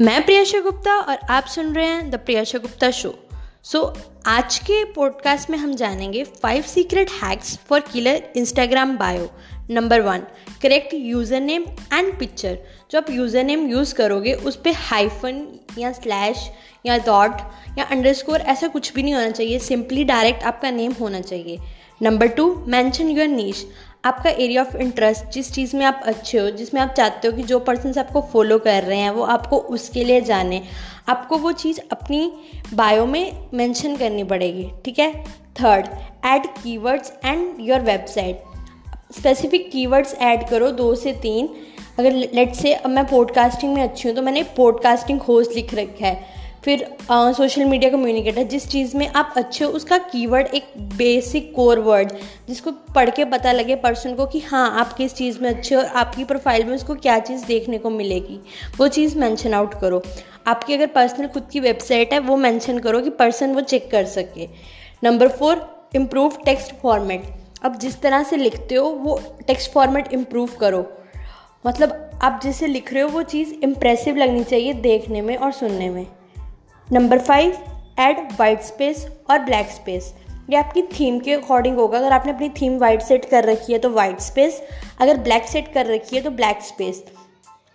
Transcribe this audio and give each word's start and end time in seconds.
मैं 0.00 0.24
प्रियशा 0.24 0.58
गुप्ता 0.60 0.94
और 1.00 1.18
आप 1.30 1.44
सुन 1.44 1.72
रहे 1.74 1.84
हैं 1.86 2.10
the 2.10 2.14
Priyasha 2.14 2.58
Gupta 2.58 2.90
show. 2.90 3.14
So 3.62 3.80
आज 4.26 4.58
के 4.58 4.82
पॉडकास्ट 4.92 5.50
में 5.50 5.56
हम 5.58 5.74
जानेंगे 5.74 6.24
five 6.42 6.62
secret 6.62 7.10
hacks 7.22 7.56
for 7.68 7.80
killer 7.92 8.32
Instagram 8.36 8.96
bio 8.96 9.30
number 9.70 10.00
one 10.00 10.26
correct 10.62 10.94
user 10.94 11.40
name 11.40 11.64
and 11.92 12.12
picture 12.18 12.58
जो 12.90 12.98
आप 12.98 13.10
यूज़र 13.10 13.44
नेम 13.44 13.66
यूज़ 13.68 13.94
करोगे, 13.94 14.34
उस 14.34 14.56
पर 14.56 14.72
हाइफन 14.80 15.46
या 15.78 15.92
स्लैश 15.92 16.48
या 16.86 16.98
डॉट 16.98 17.40
या 17.78 17.84
अंडरस्कोर 17.84 18.40
ऐसा 18.40 18.68
कुछ 18.68 18.92
भी 18.94 19.02
नहीं 19.02 19.14
होना 19.14 19.30
चाहिए। 19.30 19.58
सिंपली 19.58 20.04
डायरेक्ट 20.04 20.42
आपका 20.42 20.70
नेम 20.70 20.92
होना 21.00 21.20
चाहिए। 21.20 21.58
नंबर 22.00 22.28
टू 22.28 22.54
मैंशन 22.68 23.08
योर 23.08 23.28
नीच 23.28 23.66
आपका 24.06 24.30
एरिया 24.30 24.62
ऑफ़ 24.62 24.76
इंटरेस्ट 24.76 25.24
जिस 25.24 25.52
चीज़ 25.52 25.76
में 25.76 25.84
आप 25.86 26.00
अच्छे 26.04 26.38
हो, 26.38 26.50
जिसमें 26.50 26.80
आप 26.80 26.88
चाहते 26.88 27.28
हो 27.28 27.36
कि 27.36 27.42
जो 27.42 27.58
पर्सन 27.58 27.98
आपको 27.98 28.20
फॉलो 28.22 28.58
कर 28.58 28.82
रहे 28.82 28.98
हैं, 28.98 29.10
वो 29.10 29.22
आपको 29.22 29.56
उसके 29.56 30.04
लिए 30.04 30.20
जाने। 30.20 30.62
आपको 31.08 31.36
वो 31.36 31.52
चीज़ 31.52 31.80
अपनी 31.92 32.32
बायो 32.74 33.06
में 33.06 33.48
मेंशन 33.54 33.96
करनी 33.96 34.24
पड़ेगी, 34.24 34.68
ठीक 34.84 34.98
है? 34.98 35.12
Third 35.60 35.86
add 36.24 36.46
keywords 36.46 37.12
and 37.24 37.56
your 37.60 37.80
website 37.80 38.42
specific 39.18 39.70
keywords 39.70 40.14
add 40.14 40.48
करो, 40.48 40.70
दो 40.70 40.94
से 40.94 41.12
तीन। 41.12 41.48
अगर 41.98 42.12
लेट 42.12 42.54
से 42.54 42.72
अब 42.72 42.90
मैं 42.90 43.06
पॉडकास्टिंग 43.06 43.74
में 43.74 43.82
अच्छी 43.82 44.08
हूँ 44.08 44.16
तो 44.16 44.22
मैंने 44.22 44.42
पॉडकास्टिंग 44.42 45.20
होस्ट 45.20 45.52
लिख 45.52 45.74
रखा 45.74 46.06
है। 46.06 46.45
फिर 46.66 46.80
सोशल 47.10 47.64
मीडिया 47.64 47.90
कम्युनिकेटर 47.90 48.42
जिस 48.42 48.66
चीज़ 48.68 48.96
में 48.96 49.06
आप 49.08 49.34
अच्छे 49.36 49.64
हो, 49.64 49.70
उसका 49.70 49.98
कीवर्ड 49.98 50.46
एक 50.46 50.72
बेसिक 50.96 51.52
कोर 51.54 51.78
वर्ड 51.78 52.12
जिसको 52.48 52.70
पढ़ 52.94 53.10
के 53.10 53.24
पता 53.24 53.52
लगे 53.52 53.74
पर्सन 53.76 54.14
को 54.14 54.26
कि 54.26 54.40
हाँ 54.40 54.70
आप 54.80 54.92
किस 54.92 55.14
चीज़ 55.14 55.38
में 55.40 55.48
अच्छे 55.50 55.74
हो 55.74 55.80
और 55.80 55.86
आपकी 55.86 56.24
प्रोफ़ाइल 56.24 56.64
में 56.64 56.74
उसको 56.74 56.94
क्या 56.94 57.18
चीज़ 57.18 57.44
देखने 57.46 57.78
को 57.78 57.90
मिलेगी, 57.90 58.40
वो 58.78 58.88
चीज़ 58.88 59.16
मेंशन 59.18 59.54
आउट 59.54 59.80
करो। 59.80 60.02
आपकी 60.46 60.74
अगर 60.74 60.86
पर्सनल 60.86 61.26
खुद 61.26 61.48
की 61.52 61.60
वेबसाइट 61.60 62.12
है, 62.12 62.18
वो 62.18 62.36
मेंशन 62.36 62.78
करो 62.78 63.00
कि 63.00 63.10
पर्सन 63.12 63.54
वो 63.54 63.60
चेक 63.62 63.90
कर 63.90 64.04
सके। 64.06 64.48
Number 65.04 65.28
four 65.28 65.66
improve 65.96 66.38
text 66.44 66.74
format 66.74 67.32
अब 67.64 67.78
जिस 67.78 68.00
तरह 68.00 68.22
से 68.22 68.36
लिखते 68.36 68.74
हो, 68.74 68.88
वो 68.88 69.20
टेक्स्ट 69.46 69.72
फॉर्मेट 69.72 70.12
इम्प्रूव 70.12 70.50
करो। 70.60 70.84
मतलब 71.66 72.18
आप 72.22 72.40
जिसे 72.42 72.66
लिख 72.66 72.92
रहे 72.92 73.02
हो, 73.02 73.08
वो 73.08 73.22
चीज़ 73.24 73.54
इम्प्रेसिव 73.62 74.16
लगनी 74.16 74.44
चाहिए 74.44 74.72
देखने 74.82 75.22
में 75.22 75.36
और 75.36 75.52
सुनने 75.52 75.90
में। 75.90 76.06
Number 76.88 77.18
five 77.18 77.56
add 78.00 78.18
white 78.38 78.60
space 78.62 79.06
और 79.30 79.38
ब्लैक 79.38 79.70
स्पेस 79.70 80.12
ये 80.50 80.56
आपकी 80.56 80.82
थीम 80.90 81.18
के 81.20 81.32
अकॉर्डिंग 81.32 81.76
होगा। 81.76 81.98
अगर 81.98 82.12
आपने 82.12 82.32
अपनी 82.32 82.48
थीम 82.60 82.76
वाइट 82.78 83.02
सेट 83.02 83.24
कर 83.24 83.44
रखी 83.44 83.72
है 83.72 83.78
तो 83.78 83.90
वाइट 83.90 84.20
स्पेस 84.20 84.60
अगर 85.00 85.16
ब्लैक 85.16 85.46
सेट 85.46 85.72
कर 85.74 85.86
रखी 85.86 86.16
है 86.16 86.22
तो 86.22 86.30
ब्लैक 86.30 86.62
स्पेस 86.62 87.02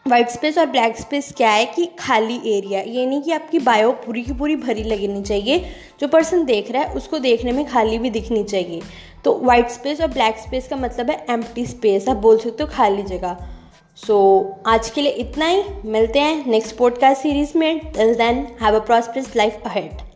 वाइट 0.05 0.29
स्पेस 0.29 0.57
और 0.57 0.65
ब्लैक 0.65 0.97
स्पेस 0.97 1.31
क्या 1.37 1.49
है 1.49 1.65
कि 1.65 1.89
खाली 1.99 2.39
एरिया 2.47 2.81
ये 2.81 3.05
नहीं 3.05 3.21
कि 3.21 3.31
आपकी 3.31 3.59
बायो 3.59 3.91
पूरी 4.05 4.23
की 4.23 4.33
पूरी 4.33 4.55
भरी 4.55 4.83
लगनी 4.83 5.21
चाहिए। 5.21 5.59
जो 6.01 6.07
पर्सन 6.07 6.45
देख 6.45 6.71
रहा 6.71 6.83
है, 6.83 6.93
उसको 6.93 7.19
देखने 7.19 7.51
में 7.51 7.65
खाली 7.65 7.97
भी 7.97 8.09
दिखनी 8.09 8.43
चाहिए। 8.43 8.81
तो 9.25 9.39
वाइट 9.43 9.69
स्पेस 9.69 10.01
और 10.01 10.07
ब्लैक 10.07 10.37
स्पेस 10.37 10.67
का 10.67 10.75
मतलब 10.75 11.09
है 11.09 11.25
एम्प्टी 11.29 11.65
स्पेस 11.65 12.07
आप 12.09 12.17
बोल 12.17 12.37
सकते 12.39 12.63
हो 12.63 12.69
खाली 12.69 13.03
जगह। 13.03 13.47
सो 14.07 14.15
so, 14.43 14.67
आज 14.67 14.89
के 14.89 15.01
लिए 15.01 15.11
इतना 15.11 15.45
ही। 15.45 15.63
मिलते 15.85 16.19
हैं 16.19 16.45
नेक्स्ट 16.47 16.75
पॉडकास्ट 16.75 17.21
सीरीज़ 17.21 17.57
में। 17.57 17.79
Till 17.91 18.13
then 18.15 18.47
have 18.61 18.75
a 18.75 18.85
prosperous 18.85 19.35
life 19.35 19.61
ahead 19.65 20.10